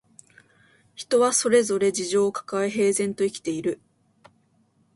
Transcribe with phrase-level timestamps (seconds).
[0.95, 3.79] 人はそれぞれ事情をかかえ、平然と生きている